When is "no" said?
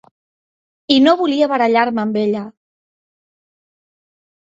1.09-1.13